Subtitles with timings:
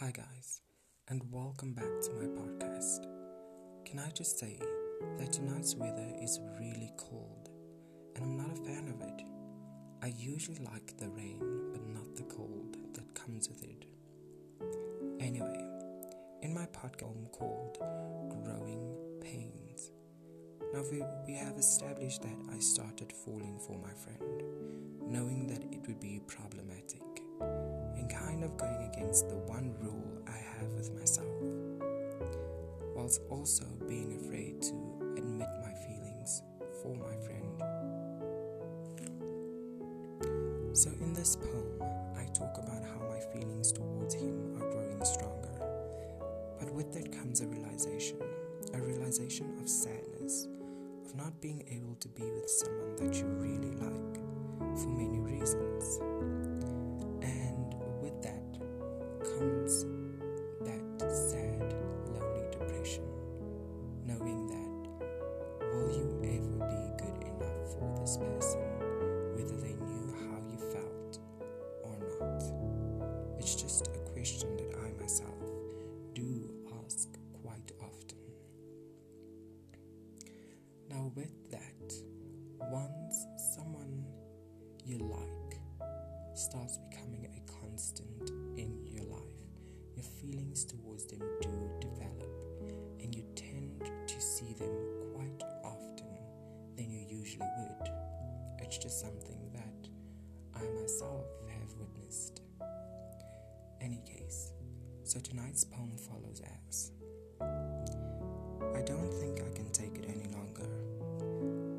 [0.00, 0.60] Hi, guys,
[1.06, 3.06] and welcome back to my podcast.
[3.86, 4.58] Can I just say
[5.18, 7.48] that tonight's weather is really cold,
[8.16, 9.22] and I'm not a fan of it.
[10.02, 13.84] I usually like the rain, but not the cold that comes with it.
[15.20, 15.64] Anyway,
[16.42, 17.78] in my podcast called
[18.44, 19.92] Growing Pains,
[20.72, 24.42] now we, we have established that I started falling for my friend,
[25.06, 26.13] knowing that it would be
[28.44, 31.26] of going against the one rule I have with myself,
[32.94, 34.74] whilst also being afraid to
[35.16, 36.42] admit my feelings
[36.82, 37.62] for my friend.
[40.76, 41.82] So, in this poem,
[42.16, 45.54] I talk about how my feelings towards him are growing stronger,
[46.58, 48.18] but with that comes a realization
[48.72, 50.48] a realization of sadness,
[51.04, 53.53] of not being able to be with someone that you really
[65.96, 68.60] you ever be good enough for this person,
[69.34, 71.18] whether they knew how you felt
[71.84, 72.42] or not?
[73.38, 75.38] It's just a question that I myself
[76.14, 76.50] do
[76.84, 77.08] ask
[77.42, 78.18] quite often.
[80.90, 81.92] Now, with that,
[82.70, 84.04] once someone
[84.84, 85.60] you like
[86.34, 89.20] starts becoming a constant in your life,
[89.94, 91.48] your feelings towards them do
[97.24, 97.90] usually would.
[98.58, 99.88] It's just something that
[100.54, 102.42] I myself have witnessed.
[103.80, 104.52] Any case,
[105.04, 106.92] so tonight's poem follows as
[107.40, 110.68] I don't think I can take it any longer.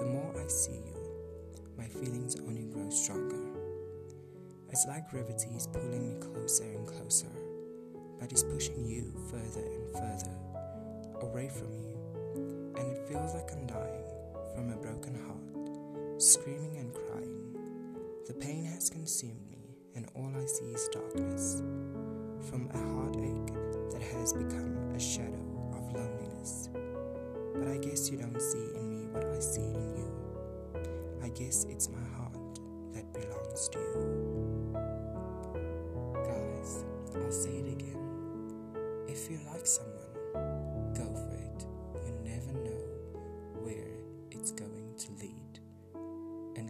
[0.00, 3.44] The more I see you, my feelings only grow stronger.
[4.70, 7.30] It's like gravity is pulling me closer and closer
[8.18, 10.36] but it's pushing you further and further
[11.20, 13.67] away from you, and it feels like I'm
[16.28, 17.56] screaming and crying.
[18.26, 21.62] The pain has consumed me, and all I see is darkness
[22.50, 23.54] from a heartache
[23.92, 26.68] that has become a shadow of loneliness.
[27.54, 30.12] But I guess you don't see in me what I see in you.
[31.22, 32.60] I guess it's my heart
[32.92, 34.74] that belongs to you.
[36.12, 36.84] Guys,
[37.16, 38.04] I'll say it again.
[39.08, 39.97] If you like someone,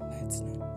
[0.00, 0.73] never know